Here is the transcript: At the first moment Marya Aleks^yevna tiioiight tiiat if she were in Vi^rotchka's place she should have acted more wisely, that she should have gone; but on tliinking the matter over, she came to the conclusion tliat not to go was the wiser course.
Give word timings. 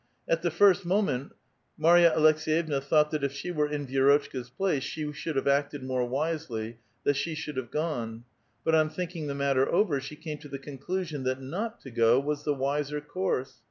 At 0.27 0.41
the 0.41 0.49
first 0.49 0.83
moment 0.83 1.33
Marya 1.77 2.09
Aleks^yevna 2.17 2.81
tiioiight 2.81 3.11
tiiat 3.11 3.21
if 3.21 3.31
she 3.33 3.51
were 3.51 3.69
in 3.69 3.85
Vi^rotchka's 3.85 4.49
place 4.49 4.81
she 4.81 5.11
should 5.11 5.35
have 5.35 5.47
acted 5.47 5.83
more 5.83 6.03
wisely, 6.07 6.79
that 7.03 7.15
she 7.15 7.35
should 7.35 7.55
have 7.55 7.69
gone; 7.69 8.23
but 8.63 8.73
on 8.73 8.89
tliinking 8.89 9.27
the 9.27 9.35
matter 9.35 9.69
over, 9.71 9.99
she 10.01 10.15
came 10.15 10.39
to 10.39 10.49
the 10.49 10.57
conclusion 10.57 11.23
tliat 11.23 11.39
not 11.39 11.81
to 11.81 11.91
go 11.91 12.19
was 12.19 12.43
the 12.45 12.55
wiser 12.55 12.99
course. 12.99 13.59